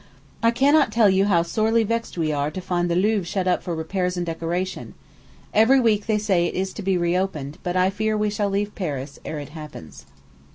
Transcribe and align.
I 0.41 0.49
cannot 0.49 0.91
tell 0.91 1.11
you 1.11 1.25
how 1.25 1.43
sorely 1.43 1.83
vexed 1.83 2.17
we 2.17 2.31
are 2.31 2.49
to 2.49 2.59
find 2.59 2.89
the 2.89 2.95
Louvre 2.95 3.23
shut 3.23 3.47
up 3.47 3.61
for 3.61 3.75
repairs 3.75 4.17
and 4.17 4.25
decoration; 4.25 4.95
every 5.53 5.79
week 5.79 6.07
they 6.07 6.17
say 6.17 6.47
it 6.47 6.55
is 6.55 6.73
to 6.73 6.81
be 6.81 6.97
reopened, 6.97 7.59
but 7.61 7.75
I 7.75 7.91
fear 7.91 8.17
we 8.17 8.31
shall 8.31 8.49
leave 8.49 8.73
Paris 8.73 9.19
ere 9.23 9.37
it 9.37 9.49
happens. 9.49 10.07